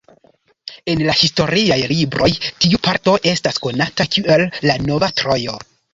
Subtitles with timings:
[0.93, 2.29] En la historiaj libroj
[2.65, 5.61] tiu parto estas konata kiel "La nova Trojo".